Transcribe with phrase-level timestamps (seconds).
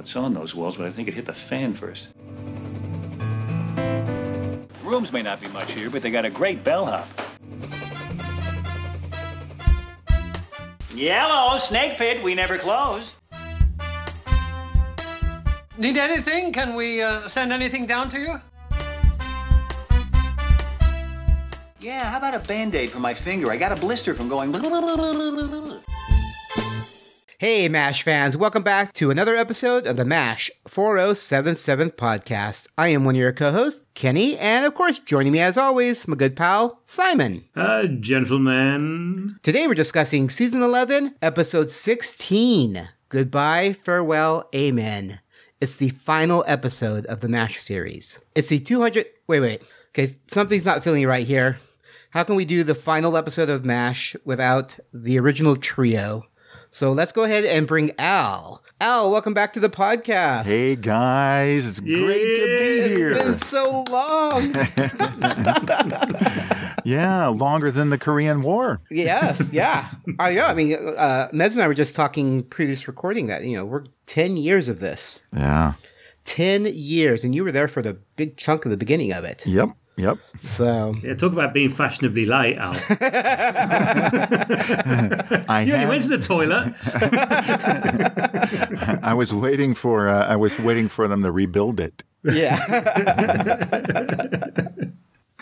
[0.00, 2.08] what's on those walls, but I think it hit the fan first.
[4.82, 7.06] Rooms may not be much here, but they got a great bellhop.
[10.94, 13.14] Yellow, snake pit, we never close.
[15.76, 16.50] Need anything?
[16.50, 18.40] Can we uh, send anything down to you?
[21.78, 23.52] Yeah, how about a band aid for my finger?
[23.52, 24.50] I got a blister from going.
[27.40, 32.66] Hey, MASH fans, welcome back to another episode of the MASH 4077 podcast.
[32.76, 36.06] I am one of your co hosts, Kenny, and of course, joining me as always,
[36.06, 37.46] my good pal, Simon.
[37.56, 39.36] Uh, gentlemen.
[39.42, 45.20] Today we're discussing season 11, episode 16 Goodbye, Farewell, Amen.
[45.62, 48.20] It's the final episode of the MASH series.
[48.34, 49.06] It's the 200.
[49.28, 49.62] Wait, wait.
[49.92, 51.58] Okay, something's not feeling right here.
[52.10, 56.24] How can we do the final episode of MASH without the original trio?
[56.72, 58.62] So let's go ahead and bring Al.
[58.80, 60.44] Al, welcome back to the podcast.
[60.44, 63.10] Hey guys, it's great to be here.
[63.10, 64.54] It's been so long.
[66.84, 68.80] yeah, longer than the Korean War.
[68.88, 69.88] yes, yeah.
[70.20, 70.46] I know.
[70.46, 73.84] I mean, uh, Mez and I were just talking previous recording that, you know, we're
[74.06, 75.22] 10 years of this.
[75.36, 75.72] Yeah.
[76.24, 77.24] 10 years.
[77.24, 79.44] And you were there for the big chunk of the beginning of it.
[79.44, 79.70] Yep.
[79.96, 80.18] Yep.
[80.38, 82.72] So Yeah, talk about being fashionably late, Al.
[85.48, 86.74] I you only went to the toilet.
[89.02, 92.02] I was waiting for uh, I was waiting for them to rebuild it.
[92.24, 92.58] Yeah.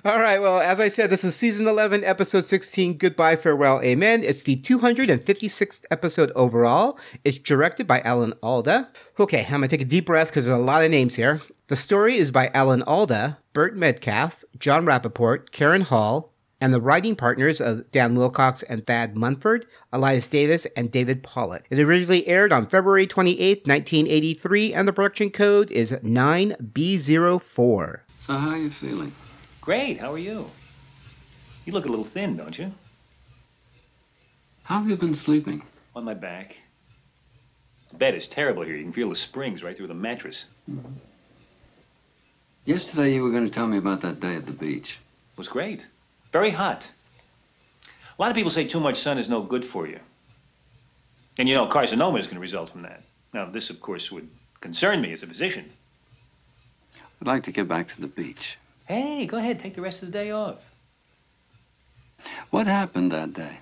[0.05, 0.39] All right.
[0.41, 4.23] Well, as I said, this is season 11, episode 16, Goodbye, Farewell, Amen.
[4.23, 7.01] It's the 256th episode overall.
[7.25, 8.91] It's directed by Alan Alda.
[9.19, 11.41] Okay, I'm going to take a deep breath because there's a lot of names here.
[11.69, 17.15] The story is by Alan Alda, Burt Metcalf, John Rappaport, Karen Hall, and the writing
[17.15, 21.67] partners of Dan Wilcox and Thad Mumford, Elias Davis, and David Pollock.
[21.69, 28.01] It originally aired on February 28, 1983, and the production code is 9B04.
[28.19, 29.13] So how are you feeling?
[29.61, 30.51] Great, how are you?
[31.67, 32.73] You look a little thin, don't you?
[34.63, 35.65] How have you been sleeping?
[35.95, 36.57] On my back.
[37.91, 38.77] The bed is terrible here.
[38.77, 40.47] You can feel the springs right through the mattress.
[40.71, 40.93] Mm-hmm.
[42.69, 44.99] Yesterday you were going to tell me about that day at the beach.
[45.33, 45.87] It was great.
[46.35, 46.91] Very hot.
[47.87, 49.99] A lot of people say too much sun is no good for you.
[51.39, 53.05] And you know, carcinoma is going to result from that.
[53.33, 54.29] Now, this, of course, would
[54.61, 55.71] concern me as a physician.
[57.23, 58.59] I'd like to get back to the beach.
[58.85, 60.71] Hey, go ahead, take the rest of the day off.
[62.51, 63.61] What happened that day?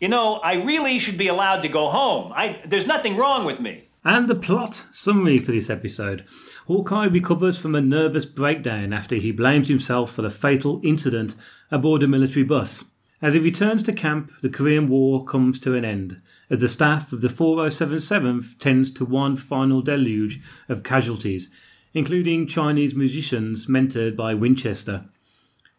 [0.00, 2.32] You know, I really should be allowed to go home.
[2.34, 3.88] I, there's nothing wrong with me.
[4.06, 6.24] And the plot summary for this episode.
[6.66, 11.36] Hawkeye recovers from a nervous breakdown after he blames himself for the fatal incident
[11.70, 12.86] aboard a military bus.
[13.22, 17.12] As he returns to camp, the Korean War comes to an end, as the staff
[17.12, 21.52] of the 4077 tends to one final deluge of casualties,
[21.94, 25.04] including Chinese musicians mentored by Winchester.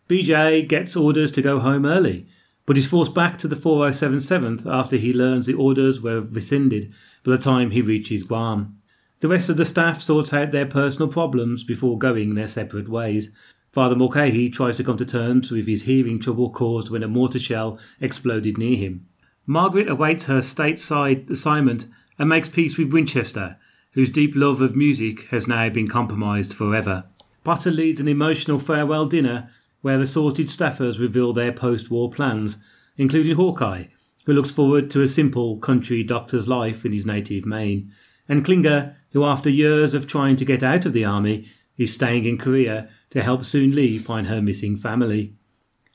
[0.07, 2.27] BJ gets orders to go home early,
[2.65, 6.93] but is forced back to the 4077th after he learns the orders were rescinded
[7.25, 8.76] by the time he reaches Guam.
[9.19, 13.31] The rest of the staff sorts out their personal problems before going their separate ways.
[13.71, 17.39] Father Mulcahy tries to come to terms with his hearing trouble caused when a mortar
[17.39, 19.07] shell exploded near him.
[19.47, 21.87] Margaret awaits her stateside assignment
[22.19, 23.57] and makes peace with Winchester,
[23.93, 27.05] whose deep love of music has now been compromised forever.
[27.43, 29.49] Potter leads an emotional farewell dinner
[29.81, 32.57] where assorted staffers reveal their post war plans,
[32.97, 33.85] including Hawkeye,
[34.25, 37.91] who looks forward to a simple country doctor's life in his native Maine,
[38.29, 42.25] and Klinger, who, after years of trying to get out of the army, is staying
[42.25, 45.33] in Korea to help Soon Lee find her missing family.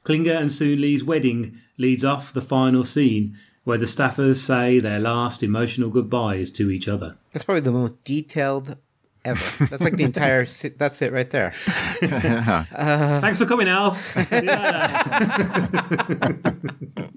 [0.05, 4.99] Klinger and Soon Lee's wedding leads off the final scene where the staffers say their
[4.99, 7.17] last emotional goodbyes to each other.
[7.33, 8.77] That's probably the most detailed
[9.25, 9.67] ever.
[9.67, 10.47] That's like the entire.
[10.47, 11.53] si- That's it right there.
[12.03, 13.97] Uh, Thanks for coming, Al.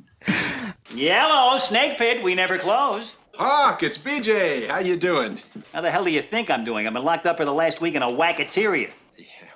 [0.93, 3.15] Yellow, snake pit, we never close.
[3.37, 4.67] Hawk, it's BJ.
[4.69, 5.41] How you doing?
[5.73, 6.87] How the hell do you think I'm doing?
[6.87, 8.91] I've been locked up for the last week in a wackateria.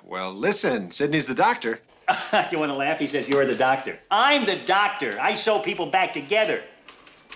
[0.04, 1.80] Well, listen, Sidney's the doctor.
[2.50, 2.98] you want to laugh?
[2.98, 3.98] He says you're the doctor.
[4.10, 5.18] I'm the doctor.
[5.20, 6.62] I sew people back together.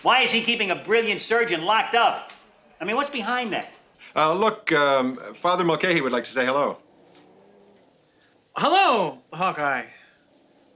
[0.02, 2.32] Why is he keeping a brilliant surgeon locked up?
[2.80, 3.72] I mean, what's behind that?
[4.14, 6.78] Uh, look, um, Father Mulcahy would like to say hello.
[8.56, 9.86] Hello, Hawkeye.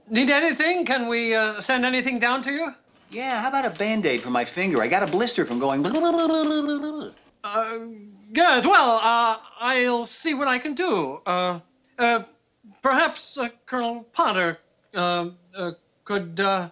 [0.09, 0.85] Need anything?
[0.85, 2.73] Can we uh, send anything down to you?
[3.11, 4.81] Yeah, how about a band aid for my finger?
[4.81, 5.85] I got a blister from going.
[7.41, 7.79] Uh
[8.31, 11.21] yes, well, uh, I'll see what I can do.
[11.25, 11.59] Uh,
[11.97, 12.23] uh,
[12.81, 14.59] perhaps uh, Colonel Potter
[14.93, 15.71] uh, uh,
[16.03, 16.39] could.
[16.39, 16.69] Uh,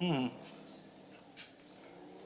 [0.00, 0.26] hmm.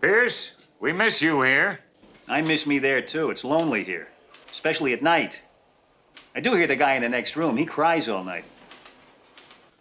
[0.00, 1.80] Pierce, we miss you here.
[2.28, 3.30] I miss me there too.
[3.30, 4.08] It's lonely here,
[4.50, 5.42] especially at night.
[6.34, 7.56] I do hear the guy in the next room.
[7.56, 8.44] He cries all night.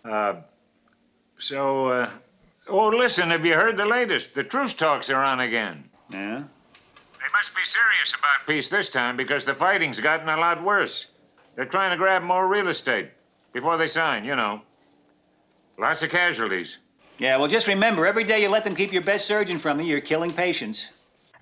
[0.04, 0.36] Uh,
[1.38, 2.10] so, uh,
[2.68, 4.36] oh, listen, have you heard the latest?
[4.36, 5.90] The truce talks are on again.
[6.12, 6.44] Yeah?
[7.20, 11.12] They must be serious about peace this time because the fighting's gotten a lot worse.
[11.56, 13.10] They're trying to grab more real estate
[13.54, 14.62] before they sign, you know.
[15.78, 16.78] Lots of casualties.
[17.18, 19.86] Yeah, well, just remember every day you let them keep your best surgeon from you,
[19.88, 20.90] you're killing patients.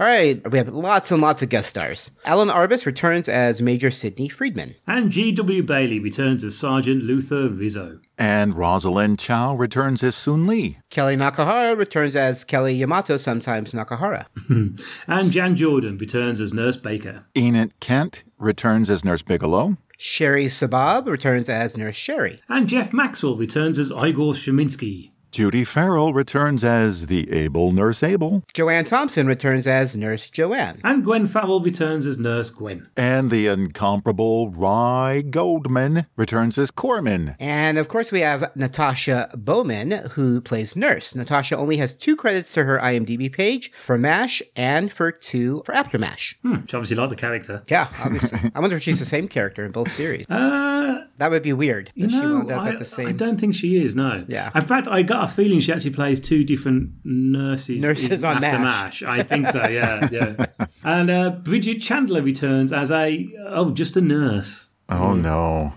[0.04, 2.12] All right, we have lots and lots of guest stars.
[2.26, 4.76] Alan Arbus returns as Major Sidney Friedman.
[4.86, 5.64] And G.W.
[5.64, 8.02] Bailey returns as Sergeant Luther Rizzo.
[8.18, 10.78] And Rosalind Chao returns as Soon Lee.
[10.90, 14.26] Kelly Nakahara returns as Kelly Yamato, sometimes Nakahara.
[15.08, 17.24] And Jan Jordan returns as Nurse Baker.
[17.38, 19.78] Enid Kent returns as Nurse Bigelow.
[19.98, 22.42] Sherry Sabab returns as Nurse Sherry.
[22.50, 25.12] And Jeff Maxwell returns as Igor Sheminsky.
[25.34, 28.44] Judy Farrell returns as the able Nurse Abel.
[28.54, 30.80] Joanne Thompson returns as Nurse Joanne.
[30.84, 32.88] And Gwen Farrell returns as Nurse Gwen.
[32.96, 37.36] And the incomparable Rye Goldman returns as Corman.
[37.40, 41.16] And of course, we have Natasha Bowman, who plays Nurse.
[41.16, 45.74] Natasha only has two credits to her IMDb page for MASH and for two for
[45.74, 46.38] After MASH.
[46.44, 47.64] Hmm, she obviously liked the character.
[47.70, 48.40] Yeah, obviously.
[48.56, 50.30] I wonder if she's the same character in both series.
[50.30, 51.92] Uh, That would be weird.
[51.96, 53.08] you That she wound up I, at the same.
[53.08, 54.26] I don't think she is, no.
[54.28, 54.52] Yeah.
[54.54, 57.82] In fact, I got a feeling she actually plays two different nurses.
[57.82, 59.02] Nurses in on After MASH.
[59.02, 59.10] MASH.
[59.10, 60.46] I think so, yeah, yeah.
[60.84, 64.70] And uh, Bridget Chandler returns as a, oh, just a nurse.
[64.90, 65.74] Oh no.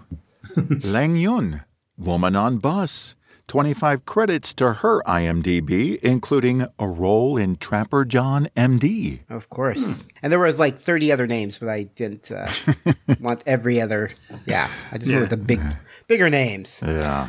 [0.84, 1.62] Lang Yun,
[1.96, 3.14] Woman on Bus.
[3.48, 9.20] 25 credits to her IMDb, including a role in Trapper John MD.
[9.30, 10.02] Of course.
[10.20, 12.48] And there were like 30 other names, but I didn't uh,
[13.20, 14.10] want every other.
[14.46, 15.18] Yeah, I just Yeah.
[15.20, 15.60] went with the big,
[16.08, 16.80] bigger names.
[16.84, 17.28] Yeah.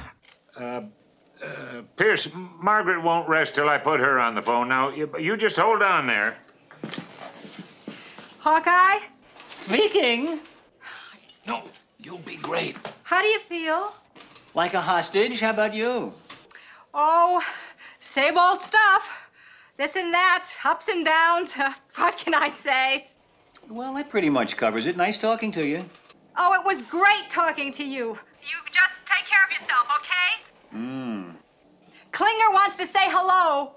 [1.96, 4.68] Pierce, Margaret won't rest till I put her on the phone.
[4.70, 6.38] Now, you, you just hold on there.
[8.40, 9.00] Hawkeye,
[9.50, 10.40] Speaking
[11.46, 11.64] No,
[12.00, 12.76] you'll be great.
[13.04, 13.94] how do you feel?
[14.54, 15.40] like a hostage.
[15.40, 16.14] How about you?
[16.94, 17.44] Oh,
[18.00, 19.30] same old stuff.
[19.78, 21.54] This and that, ups and downs.
[21.96, 23.06] what can I say?
[23.70, 24.98] Well, that pretty much covers it.
[24.98, 25.86] Nice talking to you.
[26.38, 28.18] Oh, it was great talking to you.
[28.42, 30.44] You just take care of yourself, okay?
[30.72, 31.27] Hmm.
[32.18, 33.74] Klinger wants to say hello.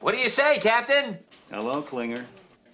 [0.00, 1.18] What do you say, Captain?
[1.50, 2.26] Hello, Klinger.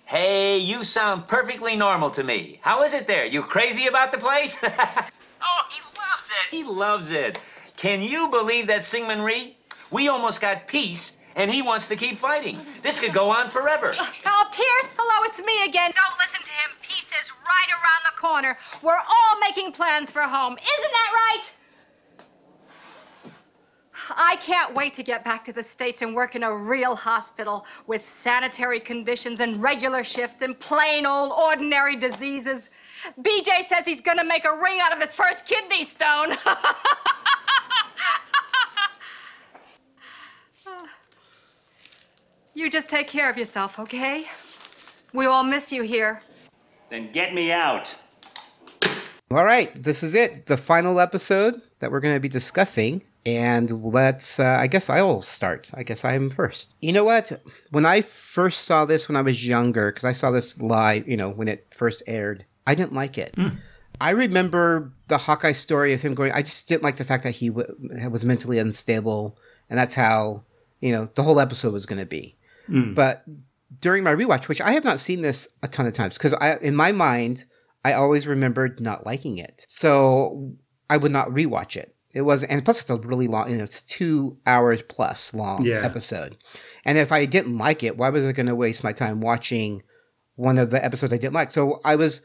[0.06, 2.58] Hey, you sound perfectly normal to me.
[2.60, 3.26] How is it there?
[3.26, 4.56] You crazy about the place?
[4.64, 6.50] oh, he loves it.
[6.50, 7.38] He loves it.
[7.76, 9.56] Can you believe that, Syngman Rhee?
[9.92, 12.58] We almost got peace, and he wants to keep fighting.
[12.82, 13.92] This could go on forever.
[14.26, 15.92] Oh, Pierce, hello, it's me again.
[15.94, 16.70] Don't listen to him.
[16.82, 18.58] Peace is right around the corner.
[18.82, 20.54] We're all making plans for home.
[20.54, 21.52] Isn't that right?
[24.10, 27.66] I can't wait to get back to the States and work in a real hospital
[27.86, 32.70] with sanitary conditions and regular shifts and plain old ordinary diseases.
[33.20, 36.32] BJ says he's gonna make a ring out of his first kidney stone.
[42.54, 44.26] you just take care of yourself, okay?
[45.12, 46.22] We all miss you here.
[46.90, 47.94] Then get me out.
[49.30, 50.46] All right, this is it.
[50.46, 53.02] The final episode that we're going to be discussing.
[53.36, 55.70] And let's, uh, I guess I'll start.
[55.74, 56.74] I guess I'm first.
[56.80, 57.30] You know what?
[57.70, 61.16] When I first saw this when I was younger, because I saw this live, you
[61.16, 63.34] know, when it first aired, I didn't like it.
[64.00, 67.32] I remember the Hawkeye story of him going, I just didn't like the fact that
[67.32, 67.74] he w-
[68.10, 69.36] was mentally unstable.
[69.68, 70.44] And that's how,
[70.80, 72.36] you know, the whole episode was going to be.
[72.94, 73.24] But
[73.80, 76.56] during my rewatch, which I have not seen this a ton of times, because I,
[76.58, 77.44] in my mind,
[77.84, 79.66] I always remembered not liking it.
[79.68, 80.54] So
[80.88, 81.94] I would not rewatch it.
[82.18, 85.64] It was, and plus it's a really long, you know, it's two hours plus long
[85.64, 85.82] Yeah.
[85.84, 86.36] episode.
[86.84, 89.84] And if I didn't like it, why was I going to waste my time watching
[90.34, 91.52] one of the episodes I didn't like?
[91.52, 92.22] So I was,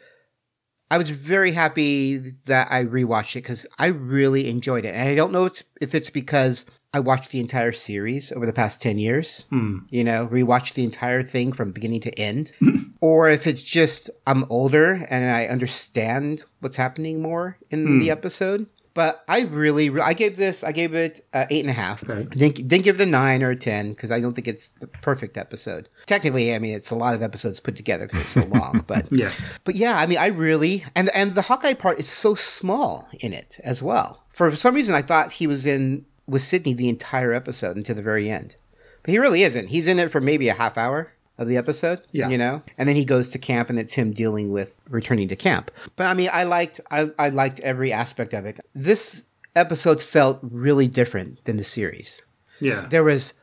[0.89, 4.95] I was very happy that I rewatched it because I really enjoyed it.
[4.95, 5.47] And I don't know
[5.79, 9.79] if it's because I watched the entire series over the past 10 years, hmm.
[9.89, 12.51] you know, rewatched the entire thing from beginning to end,
[13.01, 17.99] or if it's just I'm older and I understand what's happening more in hmm.
[17.99, 18.67] the episode.
[18.95, 22.07] But I really, I gave this, I gave it uh, eight and a half.
[22.07, 22.23] Okay.
[22.23, 24.87] Didn't, didn't give it a nine or a 10 because I don't think it's the
[24.87, 25.89] perfect episode.
[26.05, 29.07] Technically, I mean, it's a lot of episodes put together because it's so long, but
[29.11, 29.31] Yeah.
[29.63, 33.33] but yeah, I mean, I really and and the Hawkeye part is so small in
[33.33, 34.23] it as well.
[34.29, 38.03] For some reason, I thought he was in with Sidney the entire episode until the
[38.03, 38.57] very end,
[39.01, 39.69] but he really isn't.
[39.69, 42.01] He's in it for maybe a half hour of the episode.
[42.11, 42.29] Yeah.
[42.29, 45.35] you know, and then he goes to camp, and it's him dealing with returning to
[45.35, 45.71] camp.
[45.95, 48.59] But I mean, I liked I, I liked every aspect of it.
[48.75, 49.23] This
[49.55, 52.21] episode felt really different than the series
[52.59, 52.87] Yeah.
[52.89, 53.33] there was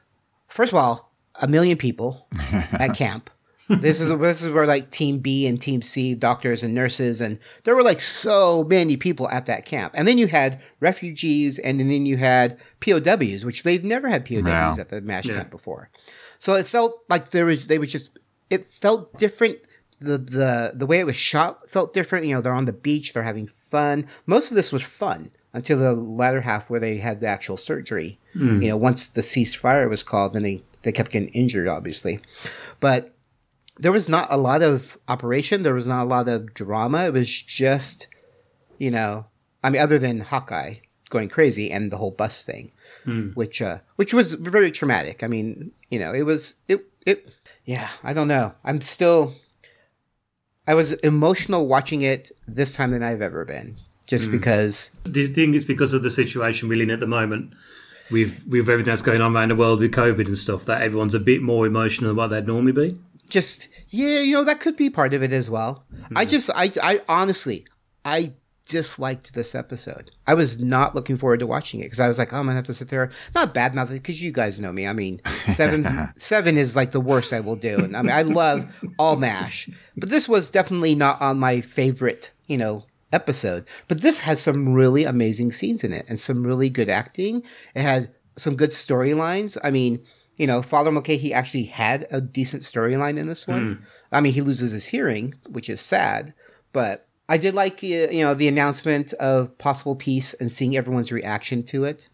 [0.49, 3.31] first of all a million people at camp
[3.69, 7.39] this is this is where like Team B and Team C, doctors and nurses, and
[7.63, 9.93] there were like so many people at that camp.
[9.97, 14.45] And then you had refugees, and then you had POWs, which they've never had POWs
[14.45, 14.75] Yeah.
[14.77, 15.37] at the MASH Yeah.
[15.37, 15.89] camp before.
[16.41, 18.11] So it felt like there was they was just
[18.49, 19.59] it felt different.
[20.01, 22.27] The the the way it was shot felt different.
[22.27, 24.07] You know, they're on the beach, they're having fun.
[24.27, 28.19] Most of this was fun until the latter half where they had the actual surgery.
[28.33, 28.63] Hmm.
[28.63, 32.21] You know, once the ceasefire was called, then they they kept getting injured, obviously.
[32.81, 33.15] But
[33.79, 35.63] there was not a lot of operation.
[35.63, 37.05] There was not a lot of drama.
[37.05, 38.09] It was just,
[38.79, 39.27] you know,
[39.63, 40.77] I mean, other than Hawkeye
[41.11, 42.73] going crazy and the whole bus thing,
[43.05, 43.29] hmm.
[43.31, 45.23] which uh, which was very traumatic.
[45.23, 47.29] I mean, you know, it was it it.
[47.67, 48.55] Yeah, I don't know.
[48.64, 49.35] I'm still.
[50.67, 53.76] I was emotional watching it this time than I've ever been,
[54.07, 54.33] just hmm.
[54.33, 54.90] because.
[55.05, 57.52] Do you think it's because of the situation we're in at the moment?
[58.11, 61.14] With, with everything that's going on around the world with COVID and stuff, that everyone's
[61.14, 62.99] a bit more emotional than what they'd normally be.
[63.29, 65.85] just yeah, you know that could be part of it as well.
[66.17, 66.31] I hmm.
[66.31, 67.67] just I I honestly
[68.05, 68.33] I
[68.71, 70.12] disliked this episode.
[70.27, 72.55] I was not looking forward to watching it because I was like, oh, I'm gonna
[72.55, 74.87] have to sit there, not bad mouth because you guys know me.
[74.87, 78.23] I mean, seven seven is like the worst I will do, and I mean I
[78.23, 82.87] love all Mash, but this was definitely not on my favorite, you know.
[83.12, 87.43] Episode, but this has some really amazing scenes in it and some really good acting.
[87.75, 89.59] It had some good storylines.
[89.65, 90.05] I mean,
[90.37, 93.75] you know, Father Mulcahy actually had a decent storyline in this one.
[93.75, 93.83] Mm.
[94.12, 96.35] I mean, he loses his hearing, which is sad,
[96.73, 101.13] but I did like, uh, you know, the announcement of possible peace and seeing everyone's
[101.13, 102.09] reaction to it.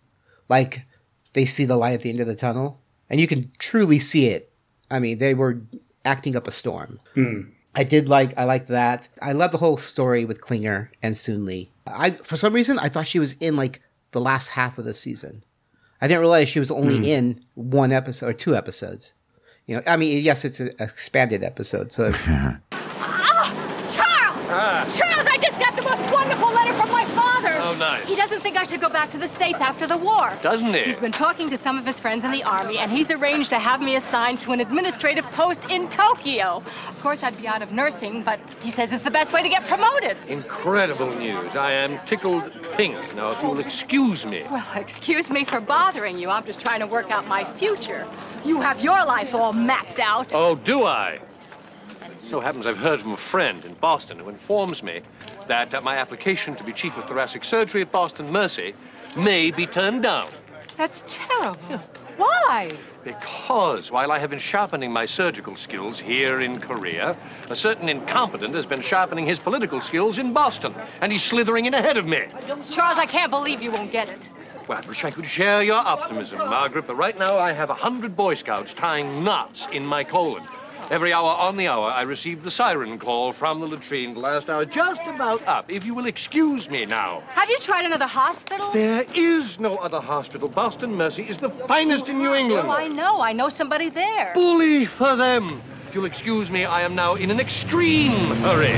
[0.50, 0.84] Like,
[1.32, 4.26] they see the light at the end of the tunnel, and you can truly see
[4.26, 4.52] it.
[4.90, 5.62] I mean, they were
[6.04, 7.00] acting up a storm.
[7.74, 9.08] I did like, I liked that.
[9.22, 11.70] I love the whole story with Klinger and Soon Lee.
[11.86, 13.80] I, for some reason, I thought she was in like
[14.10, 15.42] the last half of the season.
[16.02, 19.14] I didn't realize she was only in one episode or two episodes.
[19.66, 22.12] You know, I mean, yes, it's an expanded episode, so
[24.56, 24.96] Charles!
[24.96, 27.56] Charles, I just got the most wonderful letter from my father.
[27.60, 28.06] Oh, nice.
[28.08, 30.32] He doesn't think I should go back to the States after the war.
[30.42, 30.84] Doesn't he?
[30.84, 33.58] He's been talking to some of his friends in the Army, and he's arranged to
[33.58, 36.62] have me assigned to an administrative post in Tokyo.
[36.88, 39.48] Of course, I'd be out of nursing, but he says it's the best way to
[39.50, 40.16] get promoted.
[40.26, 41.54] Incredible news.
[41.54, 42.96] I am tickled pink.
[43.14, 44.44] Now, if you'll excuse me.
[44.50, 46.30] Well, excuse me for bothering you.
[46.30, 48.08] I'm just trying to work out my future.
[48.42, 50.34] You have your life all mapped out.
[50.34, 51.20] Oh, do I?
[52.28, 55.00] So happens I've heard from a friend in Boston who informs me
[55.46, 58.74] that uh, my application to be chief of thoracic surgery at Boston Mercy
[59.16, 60.28] may be turned down.
[60.76, 61.78] That's terrible.
[62.16, 62.76] Why?
[63.04, 67.16] Because while I have been sharpening my surgical skills here in Korea,
[67.48, 71.74] a certain incompetent has been sharpening his political skills in Boston, and he's slithering in
[71.74, 72.24] ahead of me.
[72.68, 74.28] Charles, I can't believe you won't get it.
[74.66, 77.74] Well, I wish I could share your optimism, Margaret, but right now I have a
[77.74, 80.42] hundred Boy Scouts tying knots in my colon.
[80.88, 84.14] Every hour on the hour, I receive the siren call from the latrine.
[84.14, 85.68] The last hour just about up.
[85.68, 87.24] If you will excuse me now.
[87.26, 88.70] Have you tried another hospital?
[88.70, 90.46] There is no other hospital.
[90.48, 92.68] Boston Mercy is the finest in New England.
[92.68, 93.20] Oh, I know.
[93.20, 94.32] I know somebody there.
[94.34, 95.60] Bully for them.
[95.88, 98.76] If you'll excuse me, I am now in an extreme hurry.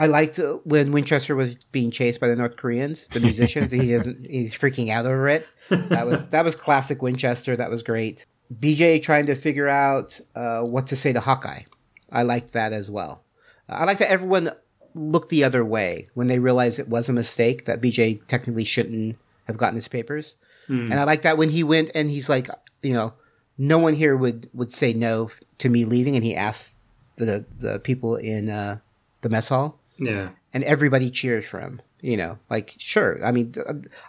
[0.00, 3.70] I liked uh, when Winchester was being chased by the North Koreans, the musicians.
[3.70, 4.26] he isn't.
[4.26, 5.48] He's freaking out over it.
[5.68, 7.54] That was that was classic Winchester.
[7.54, 8.26] That was great.
[8.58, 11.62] BJ trying to figure out uh, what to say to Hawkeye.
[12.10, 13.22] I liked that as well.
[13.68, 14.50] I like that everyone
[14.94, 19.16] looked the other way when they realized it was a mistake that BJ technically shouldn't
[19.44, 20.36] have gotten his papers.
[20.68, 22.48] And I like that when he went and he's like,
[22.82, 23.12] you know,
[23.58, 26.76] no one here would would say no to me leaving, and he asked
[27.16, 28.78] the the people in uh,
[29.22, 30.28] the mess hall Yeah.
[30.54, 31.82] and everybody cheers for him.
[32.02, 33.18] You know, like sure.
[33.24, 33.52] I mean,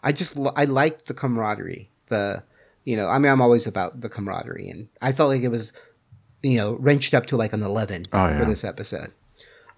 [0.04, 1.90] I just I liked the camaraderie.
[2.08, 2.44] The
[2.84, 5.74] you know, I mean, I'm always about the camaraderie, and I felt like it was
[6.42, 8.44] you know wrenched up to like an 11 for yeah.
[8.46, 9.12] this episode.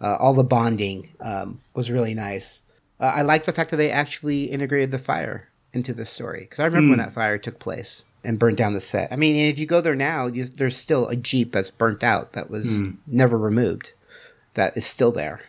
[0.02, 2.62] Uh, all the bonding um, was really nice.
[3.00, 6.60] Uh, I like the fact that they actually integrated the fire into the story because
[6.60, 9.12] I remember when that fire took place and burnt down the set.
[9.12, 12.34] I mean, if you go there now, you, there's still a jeep that's burnt out
[12.34, 13.94] that was never removed.
[14.54, 15.42] That is still there.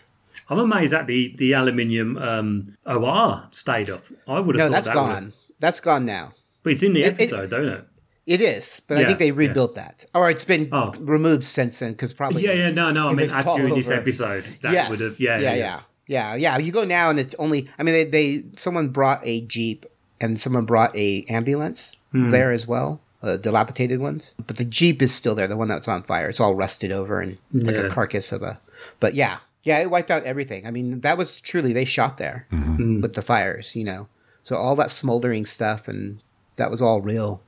[0.48, 4.04] I'm amazed that the, the aluminium um, OR stayed up.
[4.26, 5.24] I would No, have thought that's that gone.
[5.24, 6.34] Would, That's gone now.
[6.64, 7.84] But it's in the It- it- episode, don't it?
[8.26, 9.32] It is, but I think they yeah.
[9.36, 10.92] rebuilt that, or it's been Oh.
[10.98, 13.06] removed since then because probably Yeah, yeah, no, no.
[13.06, 16.34] I mean, would at- during this episode, that yes, would have, yeah, yeah, yeah, yeah,
[16.34, 16.56] yeah.
[16.58, 17.68] You go now and it's only.
[17.78, 19.84] I mean, they, they someone brought a jeep
[20.22, 22.30] and someone brought a ambulance Hmm.
[22.30, 24.34] there as well, uh, dilapidated ones.
[24.46, 26.30] But the jeep is still there, the one that's on fire.
[26.30, 28.58] It's all rusted over and like a carcass of a.
[29.00, 30.66] But yeah, yeah, it wiped out everything.
[30.66, 33.02] I mean, that was truly they shot there Hmm.
[33.02, 34.08] with the fires, you know.
[34.42, 36.20] So all that smoldering stuff and
[36.56, 37.42] that was all real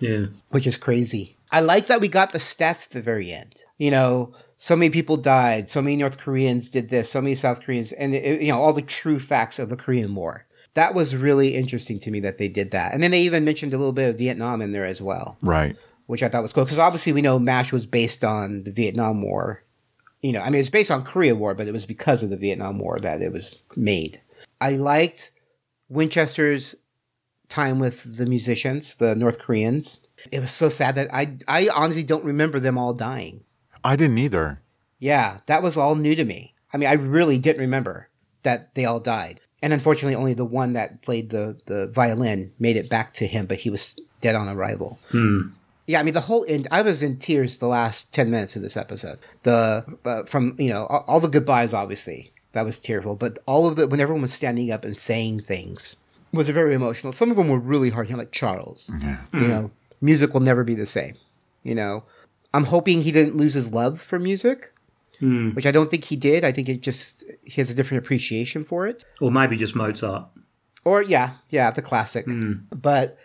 [0.00, 0.26] yeah.
[0.50, 1.36] which is crazy.
[1.50, 3.62] I like that we got the stats at the very end.
[3.78, 7.60] You know, so many people died, so many North Koreans did this, so many South
[7.62, 10.46] Koreans, and it, you know all the true facts of the Korean War.
[10.74, 13.74] That was really interesting to me that they did that, and then they even mentioned
[13.74, 15.76] a little bit of Vietnam in there as well, Right.
[16.06, 19.22] which I thought was cool because obviously we know Mash was based on the Vietnam
[19.22, 19.62] War.
[20.22, 22.36] You know, I mean it's based on Korea War, but it was because of the
[22.38, 24.20] Vietnam War that it was made.
[24.60, 25.32] I liked
[25.90, 26.74] Winchester's
[27.52, 30.00] time with the musicians, the North Koreans.
[30.30, 33.44] It was so sad that I I honestly don't remember them all dying.
[33.84, 34.62] I didn't either.
[34.98, 36.54] Yeah, that was all new to me.
[36.72, 38.08] I mean, I really didn't remember
[38.42, 39.40] that they all died.
[39.62, 43.46] And unfortunately, only the one that played the, the violin made it back to him,
[43.46, 44.98] but he was dead on arrival.
[45.86, 48.62] Yeah, I mean, the whole end, I was in tears the last 10 minutes of
[48.62, 49.18] this episode.
[49.42, 53.66] The, uh, from, you know, all, all the goodbyes, obviously, that was tearful, but all
[53.66, 55.96] of the, when everyone was standing up and saying things
[56.32, 57.12] was very emotional.
[57.12, 58.92] Some of them were really hard, you know, like Charles.
[59.32, 59.70] You know,
[60.00, 61.14] music will never be the same.
[61.62, 62.04] You know,
[62.52, 64.72] I'm hoping he didn't lose his love for music
[65.22, 65.50] hmm.
[65.50, 66.44] which I don't think he did.
[66.44, 69.04] I think it just he has a different appreciation for it.
[69.20, 70.26] Or maybe just Mozart.
[70.84, 72.26] Or yeah, yeah, the classic.
[72.26, 72.54] Hmm.
[72.70, 73.16] But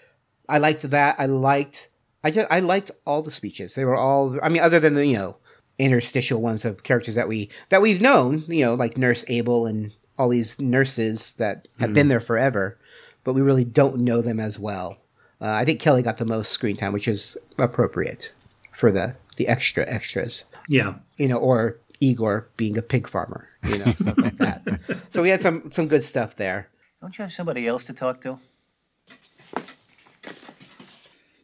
[0.47, 1.15] I liked that.
[1.19, 1.89] I liked
[2.23, 3.75] I just I liked all the speeches.
[3.75, 5.37] They were all I mean other than the, you know,
[5.79, 9.91] interstitial ones of characters that we that we've known, you know, like Nurse Abel and
[10.19, 11.95] all these nurses that have hmm.
[11.95, 12.79] been there forever,
[13.27, 14.99] but we really don't know them as well.
[15.41, 18.31] Uh, I think Kelly got the most screen time, which is appropriate
[18.71, 20.93] for the the extra extras Yeah.
[21.17, 24.63] you know, or Igor being a pig farmer, you know, stuff like that.
[25.09, 26.69] So we had some some good stuff there.
[27.01, 28.39] Don't you have somebody else to talk to?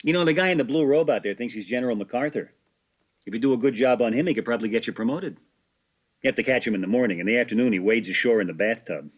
[0.03, 2.53] You know, the guy in the blue robe out there thinks he's General MacArthur.
[3.25, 5.35] If you do a good job on him, he could probably get you promoted.
[6.21, 7.19] You have to catch him in the morning.
[7.19, 9.09] In the afternoon, he wades ashore in the bathtub.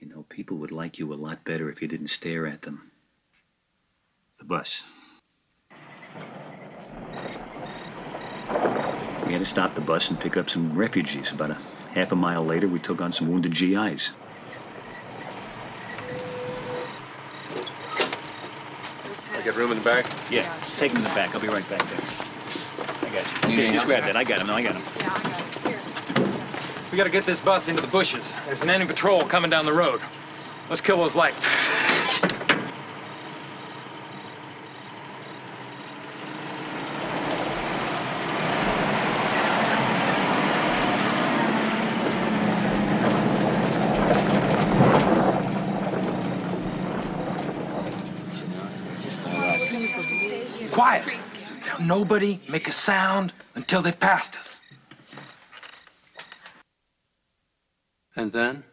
[0.00, 2.90] You know, people would like you a lot better if you didn't stare at them.
[4.38, 4.84] The bus.
[9.26, 11.30] We had to stop the bus and pick up some refugees.
[11.32, 11.58] About a
[11.92, 14.12] half a mile later, we took on some wounded GIs.
[19.32, 20.06] I got room in the back?
[20.30, 21.34] Yeah, take him in the back.
[21.34, 22.00] I'll be right back there.
[23.02, 23.56] I got you.
[23.56, 24.16] Yeah, just grab that.
[24.16, 24.46] I got him.
[24.46, 25.39] No, I got him.
[26.90, 28.34] We gotta get this bus into the bushes.
[28.46, 30.00] There's an enemy patrol coming down the road.
[30.68, 31.46] Let's kill those lights.
[50.72, 51.06] Quiet.
[51.66, 54.59] Now nobody make a sound until they've passed us.
[58.20, 58.64] And then?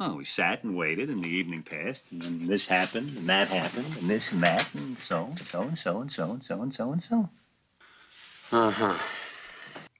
[0.00, 3.46] Oh, we sat and waited, and the evening passed, and then this happened, and that
[3.46, 6.60] happened, and this and that, and so, and so, and so, and so, and so,
[6.60, 7.30] and so, and so.
[8.50, 8.98] Uh huh.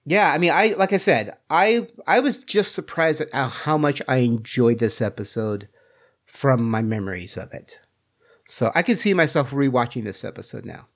[0.04, 3.78] Yeah, I mean, I like I said, I I was just surprised at how, how
[3.78, 5.68] much I enjoyed this episode
[6.26, 7.78] from my memories of it.
[8.48, 10.88] So I can see myself rewatching this episode now,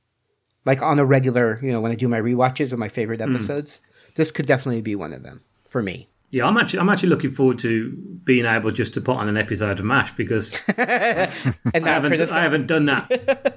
[0.65, 3.81] like on a regular, you know, when I do my rewatches of my favorite episodes.
[4.17, 6.09] This could definitely be one of them for me.
[6.31, 7.93] Yeah, I'm actually I'm actually looking forward to
[8.25, 11.31] being able just to put on an episode of MASH because And
[11.85, 13.07] I haven't I haven't done that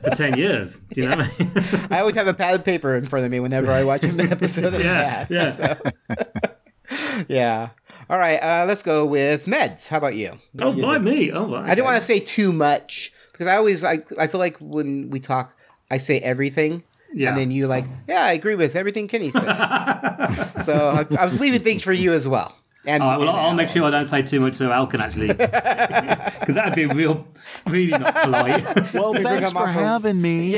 [0.03, 0.79] for ten years.
[0.93, 1.87] Do you know what I mean?
[1.91, 4.19] I always have a pad of paper in front of me whenever I watch an
[4.21, 5.51] episode of Yeah, yeah.
[5.51, 7.69] So- yeah.
[8.09, 9.87] All right, uh, let's go with meds.
[9.87, 10.33] How about you?
[10.61, 11.31] Oh, You by me.
[11.31, 14.39] Oh, right, I didn't want to say too much because I always I, I feel
[14.39, 15.55] like when we talk,
[15.91, 16.83] I say everything.
[17.13, 17.29] Yeah.
[17.29, 19.45] And then you're like, yeah, I agree with everything Kenny said.
[20.63, 22.55] so I, I was leaving things for you as well.
[22.85, 23.55] And, All right, well, and I'll Al.
[23.55, 27.27] make sure I don't say too much so Al can actually, because that'd be real,
[27.65, 28.93] really not polite.
[28.93, 30.57] Well, thanks for having me.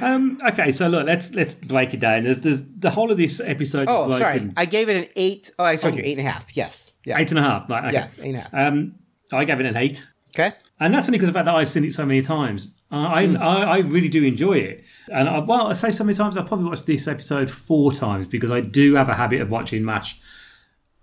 [0.00, 2.24] um, okay, so look, let's let's break it down.
[2.24, 3.84] There's, there's the whole of this episode.
[3.88, 4.50] Oh, is sorry.
[4.56, 5.50] I gave it an eight.
[5.58, 6.06] Oh, I told you Oh.
[6.06, 6.56] eight and a half.
[6.56, 6.90] Yes.
[7.04, 7.18] Yeah.
[7.18, 7.68] Eight and a half.
[7.68, 7.92] Right, okay.
[7.92, 8.54] Yes, eight and a half.
[8.54, 8.94] Um,
[9.32, 10.06] I gave it an eight.
[10.34, 10.52] Okay.
[10.80, 12.72] And that's only because of the fact that I've seen it so many times.
[12.90, 13.36] Uh, I, Hmm.
[13.36, 14.84] I I really do enjoy it.
[15.12, 18.26] And I, well, I say so many times, I've probably watched this episode four times
[18.28, 20.18] because I do have a habit of watching MASH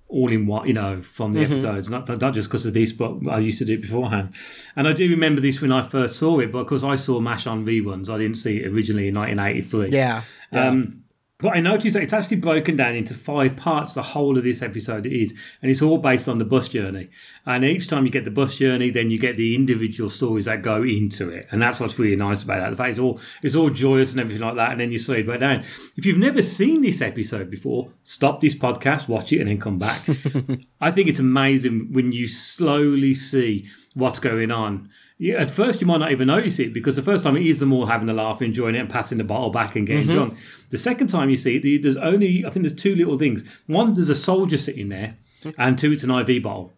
[0.08, 1.46] all in one, you know, from the Mhm.
[1.52, 4.30] episodes, not, not just because of this, but I used to do it beforehand.
[4.76, 7.46] And I do remember this when I first saw it, but because I saw MASH
[7.46, 9.90] on reruns, I didn't see it originally in 1983.
[9.90, 10.24] Yeah.
[10.52, 10.68] yeah.
[10.68, 11.04] Um,
[11.40, 14.62] but I noticed that it's actually broken down into five parts, the whole of this
[14.62, 17.10] episode is, And it's all based on the bus journey.
[17.46, 20.62] And each time you get the bus journey, then you get the individual stories that
[20.62, 21.48] go into it.
[21.50, 22.72] And that's what's really nice about that.
[22.72, 25.20] The fact it's all it's all joyous and everything like that, and then you see
[25.20, 25.64] it right down.
[25.96, 29.80] If you've never seen this episode before, stop this podcast, watch it, and then come
[29.80, 30.02] back.
[30.82, 34.90] I think it's amazing when you slowly see what's going on
[35.22, 37.60] you, at first you might not even notice it because the first time it is
[37.60, 40.14] them all having a laugh, enjoying it, and passing the bottle back and getting Mhm.
[40.14, 40.34] drunk.
[40.72, 43.44] The second time you see it, there's only I think there's two little things.
[43.68, 45.18] One, there's a soldier sitting there,
[45.58, 46.74] and two, it's an IV bottle,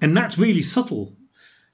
[0.00, 1.16] and that's really subtle.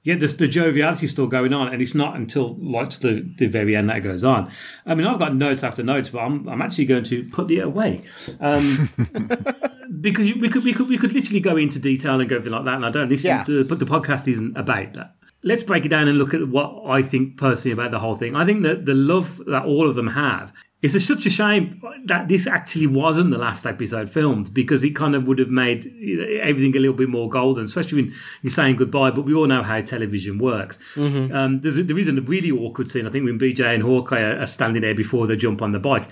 [0.05, 3.45] Yeah, there's the joviality still going on, and it's not until like to the, the
[3.47, 4.49] very end that it goes on.
[4.85, 7.59] I mean, I've got notes after notes, but I'm, I'm actually going to put it
[7.59, 8.01] away.
[8.41, 8.89] Um,
[10.01, 12.51] because you- we could we could we could literally go into detail and go through
[12.51, 13.07] like that, and I don't.
[13.09, 13.43] This Yeah.
[13.45, 15.15] the, but the podcast isn't about that.
[15.43, 18.35] Let's break it down and look at what I think personally about the whole thing.
[18.35, 20.53] I think that the love that all of them have.
[20.81, 24.89] It's a, such a shame that this actually wasn't the last episode filmed because it
[24.97, 25.85] kind of would have made
[26.41, 29.11] everything a little bit more golden, especially when you're saying goodbye.
[29.11, 30.79] But we all know how television works.
[30.95, 31.33] Mhm.
[31.33, 33.07] Um, there's a, there is a really awkward scene.
[33.07, 35.79] I think when BJ and Hawkeye are, are standing there before they jump on the
[35.79, 36.09] bike.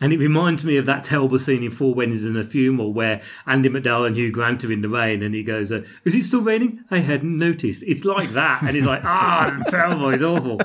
[0.00, 3.20] And it reminds me of that terrible scene in Four Weddings and a Funeral where
[3.46, 6.24] Andie MacDowell and Hugh Grant are in the rain and he goes, uh, Is it
[6.24, 6.82] still raining?
[6.90, 7.82] I hadn't noticed.
[7.86, 8.62] It's like that.
[8.62, 10.08] And he's like, Ah, it's terrible.
[10.10, 10.58] It's awful.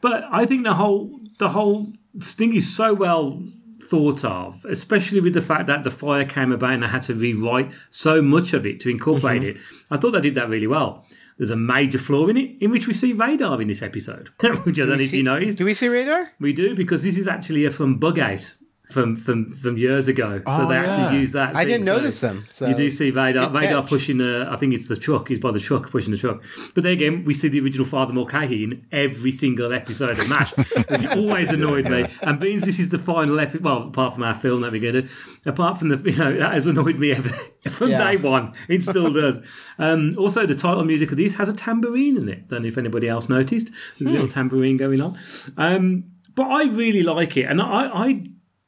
[0.00, 1.88] But I think the whole the whole
[2.20, 3.42] thing is so well
[3.82, 7.14] thought of, especially with the fact that the fire came about and I had to
[7.14, 9.46] rewrite so much of it to incorporate Mhm.
[9.46, 9.56] it.
[9.90, 11.06] I thought they did that really well.
[11.36, 14.78] There's a major flaw in it, in which we see radar in this episode, which
[14.78, 15.58] I don't know if you noticed.
[15.58, 16.30] Do we see radar?
[16.38, 18.54] We do because this is actually a from Bug Out
[18.90, 20.38] from from from years ago.
[20.38, 20.84] so Oh, they yeah.
[20.84, 21.56] actually use that.
[21.56, 21.68] I thing.
[21.72, 23.88] didn't So notice them, so you do see good radar catch.
[23.88, 24.20] pushing.
[24.20, 25.28] Uh, I think it's the truck.
[25.28, 26.42] He's by the truck pushing the truck.
[26.74, 30.52] But then again, we see the original Father Mulcahy in every single episode of Mash,
[30.56, 32.04] which always annoyed me.
[32.22, 35.06] And being this is the final episode, well, apart from our film that we're going
[35.06, 37.28] to, apart from the you know that has annoyed me ever
[37.70, 38.12] from Yeah.
[38.12, 38.52] day one.
[38.68, 39.40] It still does.
[39.78, 42.48] Um, also, the title music of this has a tambourine in it.
[42.48, 43.70] Don't know if anybody else noticed.
[43.98, 44.32] There's a little Hmm.
[44.32, 45.18] tambourine going on.
[45.56, 48.24] Um, but I really like it, and I, I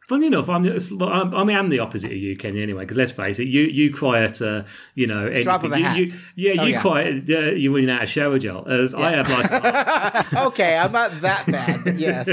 [0.06, 2.62] funny enough, I'm, I'm I mean I'm the opposite of you, Kenny.
[2.62, 4.62] Anyway, because let's face it, you you cry at uh,
[4.94, 5.42] you know anything.
[5.42, 5.96] Drop of a You- hat.
[5.98, 6.80] you- yeah, Oh, you yeah.
[6.80, 8.66] cry at uh, you running out of shower gel.
[8.68, 12.28] As I have like okay, I'm not that bad, yes.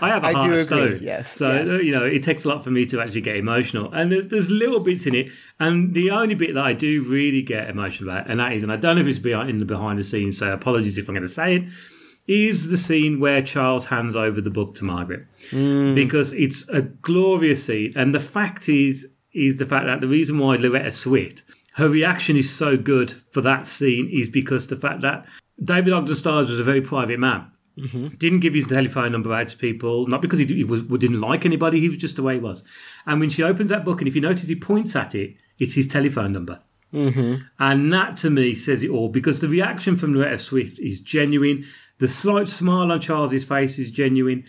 [0.00, 0.98] I have a I heart do of agree, stone.
[1.02, 1.82] yes, So yes.
[1.82, 3.92] you know, it takes a lot for me to actually get emotional.
[3.92, 5.28] And there's there's little bits in it,
[5.60, 8.72] and the only bit that I do really get emotional about, and that is, and
[8.72, 11.14] I don't know if it's behind in the behind the scenes, so apologies if I'm
[11.14, 11.64] going to say it,
[12.26, 15.94] is the scene where Charles hands over the book to Margaret Mm.
[15.94, 20.38] because it's a glorious scene, and the fact is is the fact that the reason
[20.38, 21.42] why Loretta Swit
[21.74, 25.26] her reaction is so good for that scene is because the fact that
[25.62, 27.46] David Ogden Stiers was a very private man
[28.18, 31.44] didn't give his telephone number out to people, not because he, he was didn't like
[31.44, 31.80] anybody.
[31.80, 32.62] He was just the way he was.
[33.06, 35.74] And when she opens that book, and if you notice, he points at it, it's
[35.74, 36.60] his telephone number.
[36.92, 37.42] Mm-hmm.
[37.58, 41.64] And that to me says it all because the reaction from Loretta Swit is genuine.
[41.98, 44.44] The slight smile on Charles's face is genuine.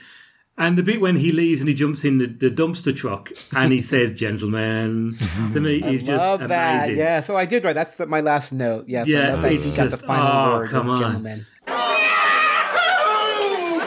[0.58, 3.74] And the bit when he leaves and he jumps in the, the dumpster truck and
[3.74, 5.18] he says, Gentlemen,
[5.52, 6.96] to me, I is just love amazing.
[6.96, 7.02] that.
[7.02, 7.74] Yeah, so I did right.
[7.74, 8.86] That's the, my last note.
[8.88, 11.00] Yes, Yeah, love that it's he got the just- final oh, word, come on.
[11.02, 11.46] gentlemen.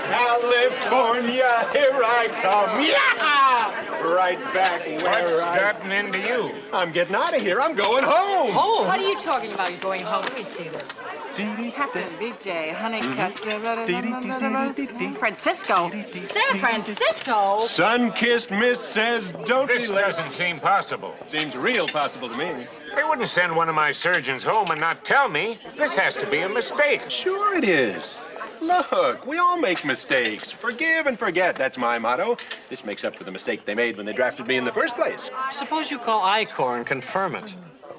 [0.09, 2.83] California, here I come.
[2.85, 3.48] Yeah!
[4.03, 5.59] Right back where What's I...
[5.59, 6.53] gotten into you?
[6.73, 7.61] I'm getting out of here.
[7.61, 8.53] I'm going home.
[8.53, 8.87] Home?
[8.87, 9.71] What are you talking about?
[9.71, 10.23] You're going home?
[10.23, 11.01] Let me see this.
[11.75, 13.39] Captain BJ, Honeycutt,
[15.19, 15.91] Francisco.
[16.17, 17.59] San Francisco?
[17.61, 20.03] Sun-kissed miss says, don't This be late.
[20.03, 21.15] doesn't seem possible.
[21.25, 22.67] Seems real possible to me.
[22.97, 25.59] They wouldn't send one of my surgeons home and not tell me.
[25.77, 27.09] This has to be a mistake.
[27.09, 28.21] Sure it is.
[28.61, 30.51] Look, we all make mistakes.
[30.51, 32.37] Forgive and forget, that's my motto.
[32.69, 34.97] This makes up for the mistake they made when they drafted me in the first
[34.97, 35.31] place.
[35.51, 37.55] Suppose you call I Corps and confirm it.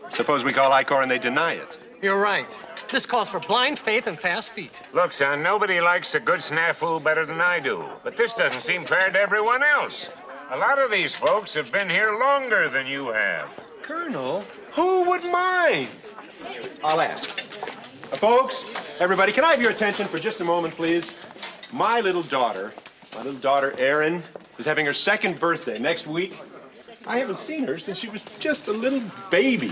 [0.10, 1.78] Suppose we call I Corps and they deny it.
[2.02, 2.58] You're right.
[2.90, 4.82] This calls for blind faith and fast feet.
[4.94, 7.86] Look, son, nobody likes a good snafu better than I do.
[8.04, 10.10] But this doesn't seem fair to everyone else.
[10.52, 13.50] A lot of these folks have been here longer than you have.
[13.84, 15.90] Colonel, who would mind?
[16.84, 17.44] I'll ask.
[18.12, 18.66] Uh, folks,
[19.00, 21.12] everybody, can I have your attention for just a moment, please?
[21.72, 22.74] My little daughter,
[23.14, 24.24] my little daughter Erin,
[24.58, 26.34] is having her second birthday next week.
[27.06, 29.72] I haven't seen her since she was just a little baby.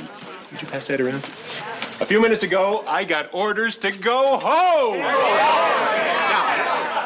[0.52, 1.23] Would you pass that around?
[2.00, 5.00] A few minutes ago, I got orders to go home.
[5.00, 5.15] Now,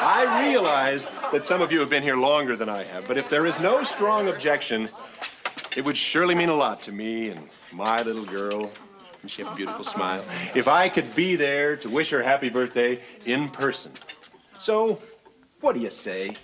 [0.03, 3.29] I realize that some of you have been here longer than I have, but if
[3.29, 4.89] there is no strong objection,
[5.77, 8.69] it would surely mean a lot to me and my little girl.
[9.21, 10.23] And she has a beautiful smile.
[10.55, 13.91] If I could be there to wish her happy birthday in person.
[14.57, 14.99] So,
[15.59, 16.35] what do you say?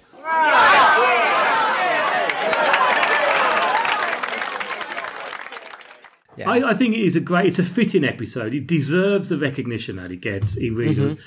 [6.46, 8.54] I, I think it is a great, it's a fitting episode.
[8.54, 10.56] It deserves the recognition that it gets.
[10.56, 11.04] It really Mm-hmm.
[11.08, 11.18] does.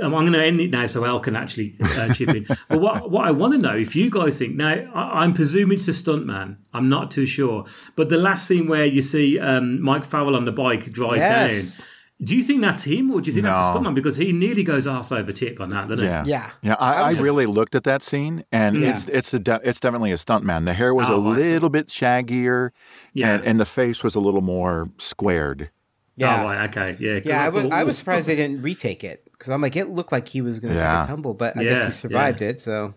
[0.00, 2.46] Um, I'm going to end it now so Al can actually uh, chip in.
[2.68, 5.76] But what, what I want to know, if you guys think, now I, I'm presuming
[5.78, 7.66] it's a stuntman, I'm not too sure.
[7.94, 11.78] But the last scene where you see um, Mike Farrell on the bike drive Yes.
[11.78, 11.86] down,
[12.22, 13.94] Do you think that's him, or do you think that's a stuntman?
[13.94, 16.30] Because he nearly goes arse over tip on that, doesn't he?
[16.30, 16.76] Yeah, yeah.
[16.78, 18.94] I, I, really looked at that scene, and Yeah.
[18.96, 20.64] it's it's a de- it's definitely a stuntman.
[20.64, 21.36] The hair was Oh, a right.
[21.38, 22.70] little bit shaggier,
[23.12, 23.34] Yeah.
[23.34, 25.70] and, and the face was a little more squared.
[26.16, 26.42] Yeah.
[26.42, 27.18] Oh, right, okay, yeah.
[27.20, 27.86] 'cause Yeah, I was thought, I ooh.
[27.86, 30.72] was surprised they didn't retake it because I'm like it looked like he was going
[30.72, 31.04] to Yeah.
[31.06, 32.62] tumble, but I Yeah, guess he survived it.
[32.62, 32.94] So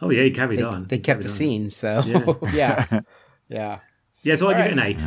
[0.00, 0.86] Oh yeah, he carried they, on.
[0.86, 1.34] they kept the on.
[1.34, 1.70] scene.
[1.72, 2.34] So Yeah.
[2.52, 3.00] yeah,
[3.48, 3.80] yeah.
[4.22, 4.70] Yeah, so I All give right.
[4.70, 5.04] it an eight.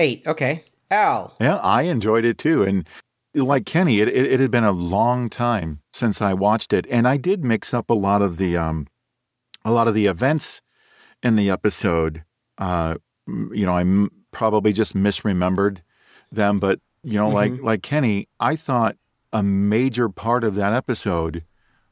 [0.00, 0.26] Eight.
[0.26, 1.36] Okay, Al.
[1.40, 2.88] Yeah, I enjoyed it too, and
[3.32, 7.06] like Kenny, it, it, it had been a long time since I watched it, and
[7.06, 8.88] I did mix up a lot of the um,
[9.64, 10.62] a lot of the events
[11.22, 12.24] in the episode.
[12.58, 12.96] Uh,
[13.28, 15.78] you know, I m- probably just misremembered
[16.32, 17.62] them, but you know, like Mhm.
[17.62, 18.96] like Kenny, I thought
[19.32, 21.44] a major part of that episode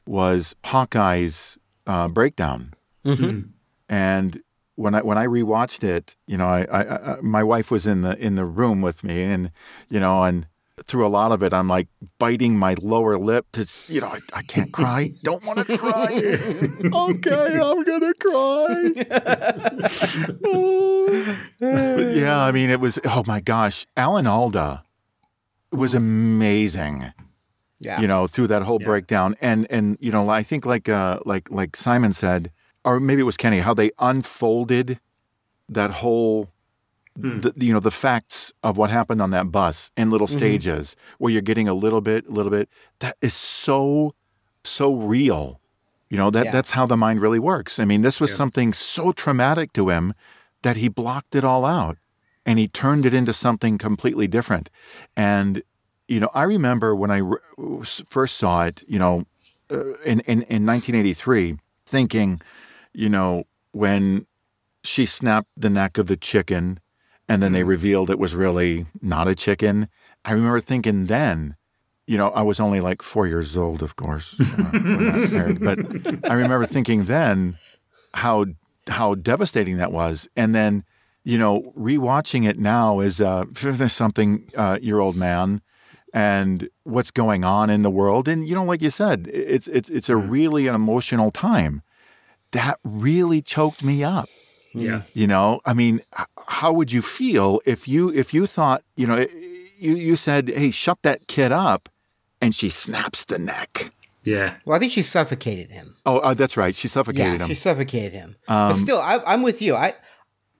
[0.05, 2.73] was Hawkeye's uh, breakdown.
[3.05, 3.49] Mhm.
[3.89, 4.41] And
[4.75, 8.01] when I when I rewatched it, you know, I, I, I my wife was in
[8.01, 9.51] the in the room with me, and
[9.89, 10.47] you know, and
[10.85, 11.87] through a lot of it, I'm like
[12.19, 16.05] biting my lower lip to, you know, I, I can't cry, don't want to cry.
[16.93, 18.91] okay, I'm gonna cry.
[21.59, 22.99] Yeah, I mean, it was.
[23.05, 24.83] Oh my gosh, Alan Alda
[25.71, 27.11] was amazing
[27.79, 28.01] Yeah.
[28.01, 31.51] you know through that whole breakdown and and you know i think like uh like
[31.51, 32.49] like simon said
[32.83, 34.99] or maybe it was kenny how they unfolded
[35.69, 36.49] that whole
[37.15, 40.37] the, you know the facts of what happened on that bus in little Mhm.
[40.37, 44.13] stages where you're getting a little bit a little bit that is so
[44.63, 45.59] so real
[46.09, 46.51] you know that Yeah.
[46.51, 48.37] that's how the mind really works i mean this was Yeah.
[48.37, 50.13] something so traumatic to him
[50.61, 51.97] that he blocked it all out
[52.45, 54.69] and he turned it into something completely different
[55.15, 55.61] and
[56.07, 57.37] you know i remember when i re-
[58.09, 59.23] first saw it you know
[59.71, 62.41] uh, in, in in 1983 thinking
[62.93, 64.25] you know when
[64.83, 66.79] she snapped the neck of the chicken
[67.29, 69.89] and then they revealed it was really not a chicken
[70.25, 71.55] i remember thinking then
[72.05, 75.79] you know i was only like four years old of course uh, aired, but
[76.29, 77.57] i remember thinking then
[78.13, 78.45] how
[78.89, 80.27] how devastating that was.
[80.35, 80.83] And then
[81.23, 83.45] you know rewatching it now as a
[83.87, 85.61] something uh, year old man
[86.13, 89.89] and what's going on in the world and you know like you said it's it's
[89.89, 91.81] it's a really an emotional time
[92.51, 94.29] that really choked me up
[94.73, 95.01] Yeah.
[95.13, 96.01] you know i mean
[96.47, 99.25] how would you feel if you if you thought you know
[99.77, 101.89] you you said hey shut that kid up
[102.41, 103.89] and she snaps the neck
[104.23, 104.55] Yeah.
[104.65, 105.95] Well, I think she suffocated him.
[106.05, 108.35] oh uh, that's right she suffocated yeah, him she suffocated him.
[108.47, 109.75] Um, but still, I, I'm with you.
[109.75, 109.93] I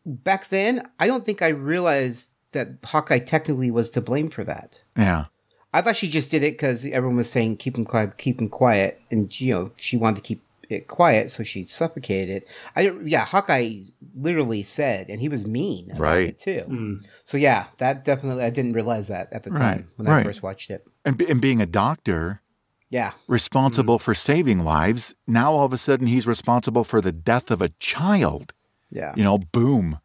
[0.05, 4.83] back then, I don't think I realized that Hawkeye technically was to blame for that.
[4.97, 5.25] yeah
[5.73, 8.49] I thought she just did it because everyone was saying keep him quiet, keep him
[8.49, 12.47] quiet, and you know she wanted to keep it quiet, so she suffocated it.
[12.75, 13.81] I yeah, Hawkeye
[14.15, 16.29] literally said, and he was mean about Right.
[16.29, 16.63] it too.
[16.67, 17.05] Mm.
[17.25, 20.43] So yeah, that definitely I didn't realize that at the time Right, when I first
[20.43, 20.87] watched it.
[21.05, 22.41] and, and being a doctor
[22.89, 27.51] Yeah, responsible for saving lives now all of a sudden he's responsible for the death
[27.51, 28.53] of a child
[28.89, 29.13] yeah.
[29.15, 29.99] you know boom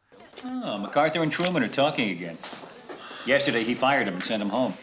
[0.45, 2.39] Oh, MacArthur and Truman are talking again.
[3.27, 4.75] Yesterday, he fired him and sent him home.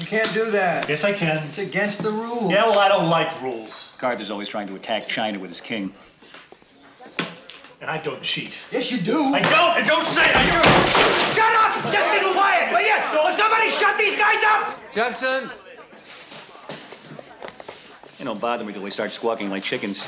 [0.00, 0.88] You can't do that.
[0.88, 1.42] Yes, I can.
[1.48, 2.50] It's against the rules.
[2.50, 3.92] Yeah, well, I don't like rules.
[3.96, 5.94] MacArthur's always trying to attack China with his king.
[7.80, 8.56] And I don't cheat.
[8.72, 9.22] Yes, you do.
[9.24, 9.76] I don't!
[9.78, 10.68] And don't say I do!
[11.34, 11.92] Shut up!
[11.92, 13.22] Just be quiet, will you?
[13.22, 14.78] Will somebody shut these guys up?
[14.92, 15.50] Jensen,
[18.18, 20.02] You don't bother me till they start squawking like chickens.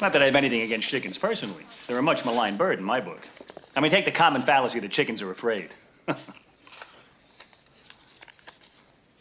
[0.00, 1.64] Not that I have anything against chickens personally.
[1.88, 3.26] They're a much maligned bird in my book.
[3.74, 5.70] I mean, take the common fallacy that chickens are afraid.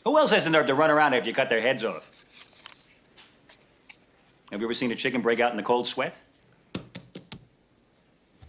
[0.07, 2.09] Who else has the nerve to run around after you cut their heads off?
[4.51, 6.15] Have you ever seen a chicken break out in the cold sweat?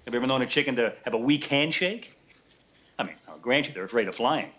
[0.04, 2.16] Have you ever known a chicken to have a weak handshake?
[2.96, 4.52] I mean, I'll grant you, they're afraid of flying.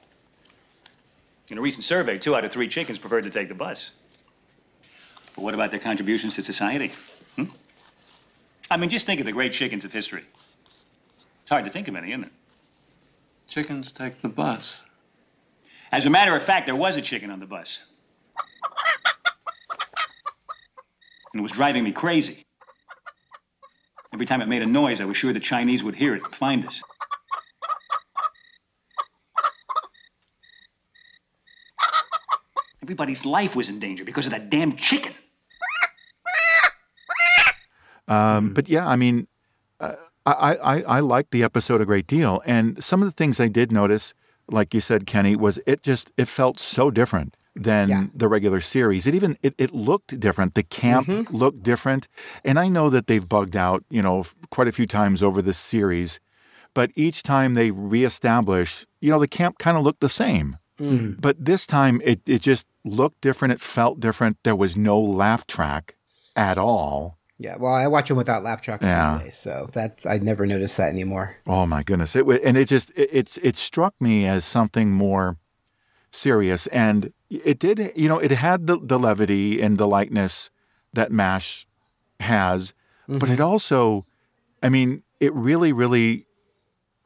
[1.47, 3.91] In a recent survey, two out of three chickens preferred to take the bus.
[5.35, 6.91] But what about their contributions to society?
[7.37, 7.45] Hmm?
[8.69, 10.25] I mean, just think of the great chickens of history.
[11.43, 12.31] It's hard to think of any, isn't it?
[13.47, 14.83] chickens take the bus.
[15.91, 17.79] As a matter of fact, there was a chicken on the bus.
[21.33, 22.45] And it was driving me crazy.
[24.13, 26.33] Every time it made a noise, I was sure the Chinese would hear it and
[26.33, 26.81] find us.
[32.81, 35.13] Everybody's life was in danger because of that damn chicken.
[38.07, 39.27] Um, But yeah, I mean,
[39.79, 39.93] uh,
[40.25, 42.41] I, I, I liked the episode a great deal.
[42.45, 44.15] And some of the things I did notice,
[44.51, 49.05] like you said, Kenny, was it just, it felt so different than the regular series.
[49.05, 50.53] It even, it, it looked different.
[50.55, 51.35] The camp mm-hmm.
[51.35, 52.07] looked different.
[52.45, 55.57] And I know that they've bugged out, you know, quite a few times over this
[55.57, 56.19] series.
[56.73, 60.57] But each time they reestablish, you know, the camp kind of looked the same.
[60.79, 61.19] Mm.
[61.19, 63.53] But this time it, it just looked different.
[63.53, 64.37] It felt different.
[64.43, 65.97] There was no laugh track
[66.35, 67.18] at all.
[67.41, 69.15] Yeah, well, I watch them without laugh track Yeah.
[69.15, 71.37] anyway, so that's I never noticed that anymore.
[71.47, 72.15] Oh my goodness!
[72.15, 75.37] It and it just it, it's it struck me as something more
[76.11, 77.93] serious, and it did.
[77.95, 80.49] You know, it had the the levity and the lightness
[80.93, 81.65] that Mash
[82.19, 82.73] has,
[83.07, 84.03] but it also,
[84.61, 86.25] I mean, it really really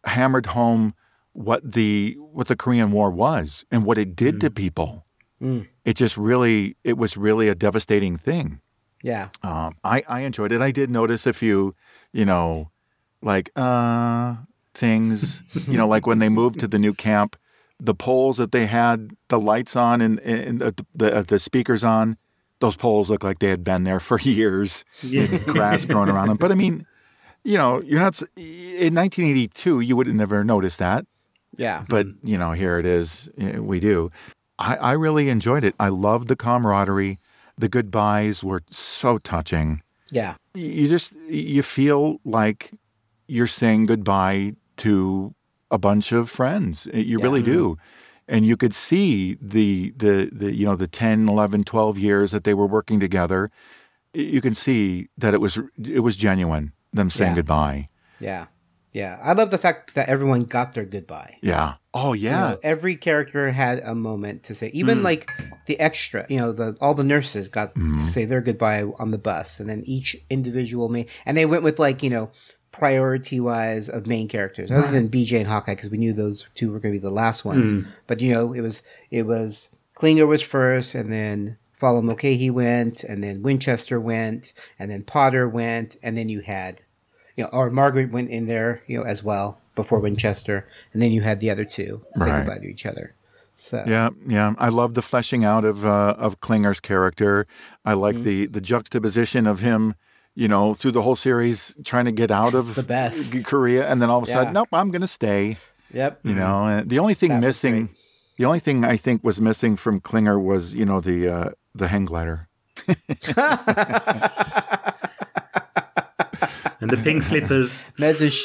[0.05, 0.95] hammered home
[1.33, 5.05] what the what the Korean War was and what it did to people.
[5.39, 5.67] Mm.
[5.85, 8.61] It just really it was really a devastating thing.
[9.03, 9.29] Yeah.
[9.43, 10.61] Um, I, I enjoyed it.
[10.61, 11.75] I did notice a few,
[12.13, 12.71] you know,
[13.21, 14.37] like uh
[14.73, 17.35] things, you know, like when they moved to the new camp,
[17.79, 22.17] the poles that they had the lights on and, and the, the the speakers on,
[22.59, 24.83] those poles look like they had been there for years.
[25.03, 25.27] Yeah.
[25.45, 26.37] Grass growing around them.
[26.37, 26.85] But I mean,
[27.43, 29.81] you know, you're not in 1982.
[29.81, 31.05] You would have never noticed that.
[31.57, 31.83] Yeah.
[31.89, 33.29] But you know, here it is.
[33.37, 34.11] eh, We do.
[34.57, 35.75] I, I really enjoyed it.
[35.79, 37.17] I loved the camaraderie.
[37.57, 39.81] The goodbyes were so touching.
[40.11, 40.35] Yeah.
[40.53, 42.71] You just you feel like
[43.27, 45.33] you're saying goodbye to
[45.71, 46.87] a bunch of friends.
[46.93, 47.77] You really do.
[48.27, 52.43] And you could see the the the you know the 10, 11, 12 years that
[52.43, 53.51] they were working together.
[54.13, 57.35] You can see that it was it was genuine them saying Yeah.
[57.35, 57.89] goodbye.
[58.19, 58.45] Yeah.
[58.93, 59.17] Yeah.
[59.23, 61.37] I love the fact that everyone got their goodbye.
[61.41, 61.75] Yeah.
[61.93, 62.39] Oh You yeah.
[62.51, 64.69] know, every character had a moment to say.
[64.73, 65.03] Even Mm.
[65.03, 65.29] like
[65.67, 67.93] the extra, you know, the all the nurses got Mm-hmm.
[67.97, 71.63] to say their goodbye on the bus, and then each individual main, and they went
[71.63, 72.31] with like you know
[72.71, 76.71] priority wise of main characters, other than BJ and Hawkeye, because we knew those two
[76.71, 77.75] were going to be the last ones.
[77.75, 77.85] Mm.
[78.07, 83.03] But you know, it was it was Klinger was first, and then Father Mulcahy went,
[83.03, 86.81] and then Winchester went, and then Potter went, and then you had,
[87.37, 91.11] you know, or Margaret went in there, you know, as well before Winchester, and then
[91.11, 92.45] you had the other two say Right.
[92.45, 93.13] goodbye to each other.
[93.55, 94.53] So Yeah, yeah.
[94.57, 97.45] I love the fleshing out of uh, of Klinger's character.
[97.85, 98.23] I like Mm-hmm.
[98.23, 99.95] the the juxtaposition of him,
[100.35, 103.45] you know, through the whole series trying to get out of the best.
[103.45, 104.33] Korea, and then all of a Yeah.
[104.33, 105.57] sudden, nope, I'm going to stay.
[105.93, 106.21] Yep.
[106.23, 107.89] You know, and the only thing That missing,
[108.39, 111.87] the only thing I think was missing from Klinger was you know the uh, the
[111.89, 112.47] hang glider.
[116.81, 117.79] and the pink slippers.
[117.99, 118.43] Message.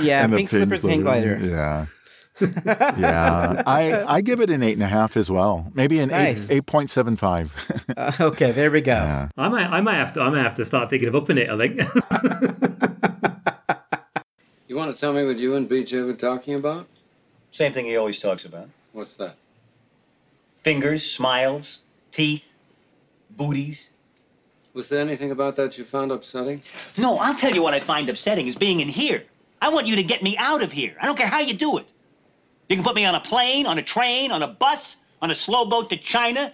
[0.00, 1.38] Yeah, And the pink slippers and hang glider.
[1.42, 1.86] Yeah.
[2.98, 5.70] yeah, I I give it an eight and a half as well.
[5.74, 6.50] Maybe an Nice.
[6.50, 7.52] eight eight point seven five.
[7.96, 9.26] Uh, okay, there we go.
[9.38, 11.48] I might, I might have to, I might have to start thinking of upping it.
[11.48, 11.80] I think.
[14.68, 16.86] You want to tell me what you and BJ were talking about?
[17.52, 18.68] Same thing he always talks about.
[18.92, 19.36] What's that?
[20.62, 21.78] Fingers, smiles,
[22.10, 22.52] teeth,
[23.30, 23.90] booties.
[24.74, 26.62] Was there anything about that you found upsetting?
[26.98, 29.22] No, I'll tell you what I find upsetting is being in here.
[29.60, 30.96] I want you to get me out of here.
[31.00, 31.92] I don't care how you do it.
[32.68, 35.34] You can put me on a plane, on a train, on a bus, on a
[35.34, 36.52] slow boat to China.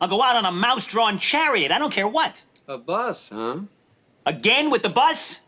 [0.00, 1.72] I'll go out on a mouse drawn chariot.
[1.72, 2.42] I don't care what.
[2.68, 3.60] A bus, huh?
[4.26, 5.40] Again with the bus?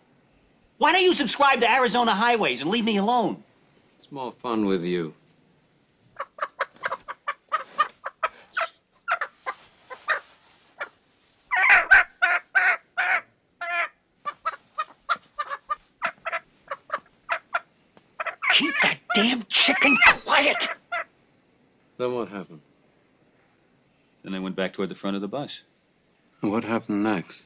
[0.79, 3.43] Why don't you subscribe to Arizona Highways and leave me alone?
[3.99, 5.15] It's more fun with you.
[18.55, 20.69] Keep that damn chicken quiet.
[21.99, 22.61] Then what happened?
[24.23, 25.63] Then I went back toward the front of the bus.
[26.43, 27.43] And what happened next?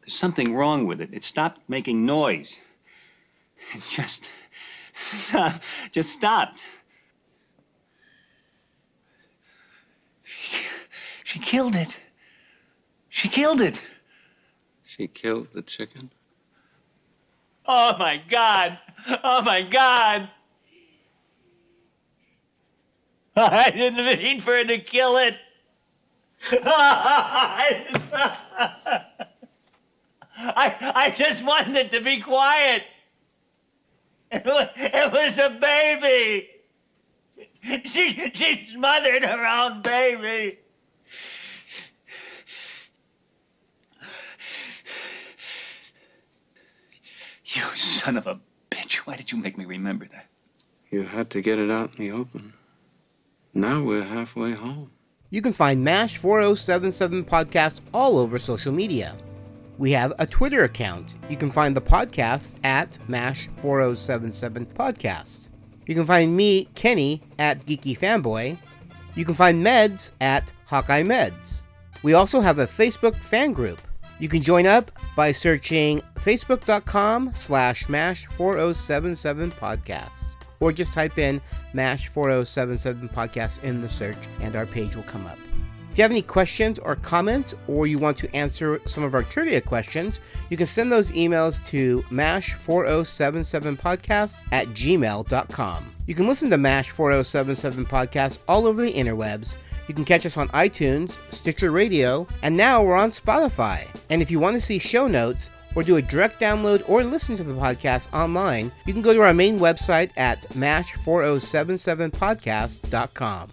[0.00, 1.10] There's something wrong with it.
[1.12, 2.58] It stopped making noise.
[3.74, 4.28] It just.
[5.92, 6.62] just stopped.
[10.22, 10.66] She,
[11.24, 11.98] she killed it.
[13.08, 13.82] She killed it.
[14.98, 16.10] She killed the chicken?
[17.64, 18.78] Oh my God.
[19.22, 20.28] Oh my God.
[23.36, 25.36] I didn't mean for her to kill it.
[26.52, 27.78] I,
[30.36, 32.82] I just wanted it to be quiet.
[34.32, 36.48] It was, it was a baby.
[37.84, 40.58] She, she smothered her own baby.
[47.50, 48.38] You son of a
[48.70, 48.96] bitch.
[48.96, 50.26] Why did you make me remember that?
[50.90, 52.52] You had to get it out in the open.
[53.54, 54.90] Now we're halfway home.
[55.30, 59.16] You can find MASH 4077 podcast all over social media.
[59.78, 61.14] We have a Twitter account.
[61.30, 65.48] You can find the podcast at MASH 4077 podcast.
[65.86, 68.58] You can find me, Kenny, at Geeky Fanboy.
[69.14, 71.62] You can find Meds at Hawkeye Meds.
[72.02, 73.80] We also have a Facebook fan group.
[74.18, 80.24] You can join up by searching facebook.com slash MASH4077 podcast.
[80.60, 81.40] Or just type in
[81.72, 85.38] MASH4077 podcast in the search and our page will come up.
[85.90, 89.22] If you have any questions or comments, or you want to answer some of our
[89.22, 95.94] trivia questions, you can send those emails to MASH4077podcast at gmail.com.
[96.06, 99.56] You can listen to MASH 4077 podcast all over the interwebs.
[99.88, 103.88] You can catch us on iTunes, Stitcher Radio, and now we're on Spotify.
[104.10, 107.36] And if you want to see show notes, or do a direct download or listen
[107.36, 113.50] to the podcast online, you can go to our main website at mash4077podcast.com.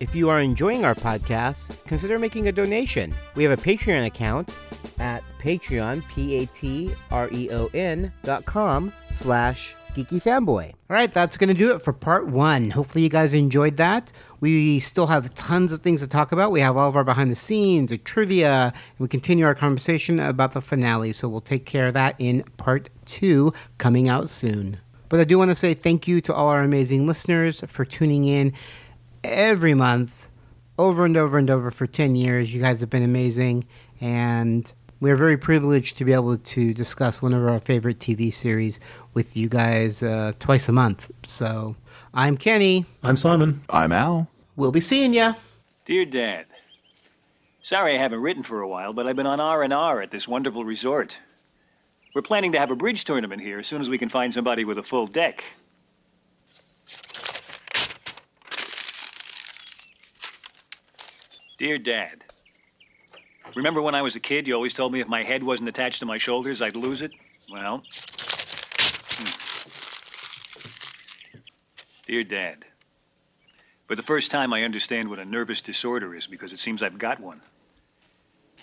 [0.00, 3.14] If you are enjoying our podcast, consider making a donation.
[3.34, 4.54] We have a Patreon account
[4.98, 10.66] at Patreon, P-A-T-R-E-O-N dot com slash Geeky Fanboy.
[10.66, 12.68] All right, that's going to do it for part one.
[12.68, 14.12] Hopefully you guys enjoyed that.
[14.40, 16.52] We still have tons of things to talk about.
[16.52, 20.20] We have all of our behind the scenes, a trivia, and we continue our conversation
[20.20, 21.12] about the finale.
[21.12, 24.76] So we'll take care of that in part two coming out soon.
[25.08, 28.26] But I do want to say thank you to all our amazing listeners for tuning
[28.26, 28.52] in
[29.24, 30.28] every month,
[30.78, 32.54] over and over and over for 10 years.
[32.54, 33.64] You guys have been amazing.
[34.02, 34.70] And
[35.00, 38.80] we're very privileged to be able to discuss one of our favorite TV series
[39.14, 41.10] with you guys uh, twice a month.
[41.22, 41.76] So
[42.14, 42.86] I'm Kenny.
[43.02, 43.62] I'm Simon.
[43.68, 44.28] I'm Al.
[44.56, 45.34] We'll be seeing ya.
[45.84, 46.46] Dear Dad,
[47.62, 50.10] sorry I haven't written for a while, but I've been on R and R at
[50.10, 51.18] this wonderful resort.
[52.14, 54.64] We're planning to have a bridge tournament here as soon as we can find somebody
[54.64, 55.44] with a full deck.
[61.58, 62.22] Dear Dad,
[63.56, 65.98] remember when I was a kid, you always told me if my head wasn't attached
[66.00, 67.10] to my shoulders, I'd lose it?
[67.50, 67.82] Well,
[69.08, 69.24] hmm.
[72.06, 72.64] Dear Dad,
[73.86, 76.98] for the first time, I understand what a nervous disorder is because it seems I've
[76.98, 77.40] got one.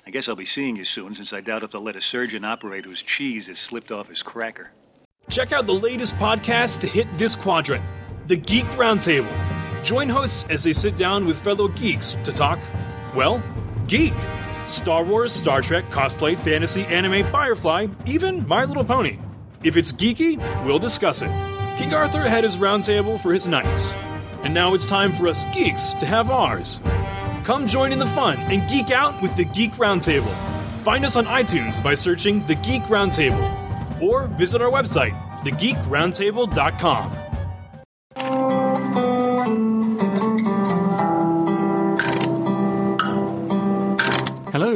[0.06, 2.44] I guess I'll be seeing you soon since I doubt if they'll let a surgeon
[2.44, 4.72] operate whose cheese has slipped off his cracker.
[5.30, 7.84] Check out the latest podcast to hit this quadrant
[8.28, 9.32] The Geek Roundtable.
[9.84, 12.60] Join hosts as they sit down with fellow geeks to talk,
[13.16, 13.42] well,
[13.88, 14.14] geek.
[14.66, 19.18] Star Wars, Star Trek, cosplay, fantasy, anime, Firefly, even My Little Pony.
[19.64, 21.32] If it's geeky, we'll discuss it.
[21.78, 23.94] King Arthur had his roundtable for his knights.
[24.44, 26.80] And now it's time for us geeks to have ours.
[27.44, 30.34] Come join in the fun and geek out with the Geek Roundtable.
[30.82, 37.23] Find us on iTunes by searching The Geek Roundtable or visit our website, thegeekroundtable.com.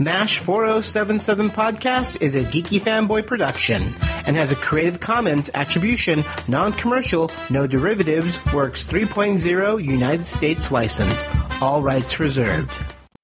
[0.00, 3.96] MASH 4077 Podcast is a Geeky Fanboy production
[4.26, 11.24] and has a Creative Commons Attribution, Non Commercial, No Derivatives, Works 3.0 United States license.
[11.60, 12.70] All rights reserved.